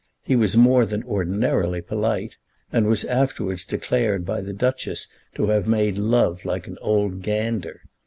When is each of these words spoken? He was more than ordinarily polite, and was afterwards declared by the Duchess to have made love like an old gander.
He 0.23 0.35
was 0.35 0.57
more 0.57 0.83
than 0.87 1.03
ordinarily 1.03 1.79
polite, 1.79 2.37
and 2.73 2.87
was 2.87 3.05
afterwards 3.05 3.63
declared 3.63 4.25
by 4.25 4.41
the 4.41 4.51
Duchess 4.51 5.07
to 5.35 5.49
have 5.49 5.67
made 5.67 5.99
love 5.99 6.43
like 6.43 6.65
an 6.65 6.79
old 6.81 7.21
gander. 7.21 7.81